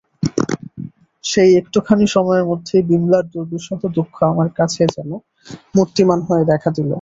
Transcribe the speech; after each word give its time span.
সেই 1.23 1.51
একটুখানি 1.59 2.05
সময়ের 2.15 2.45
মধ্যেই 2.51 2.83
বিমলার 2.89 3.25
দুর্বিষহ 3.33 3.79
দুঃখ 3.97 4.15
আমার 4.31 4.49
কাছে 4.57 4.81
যেন 4.95 5.09
মূর্তিমান 5.75 6.19
হয়ে 6.27 6.43
দেখা 6.51 6.69
দিল। 6.75 6.87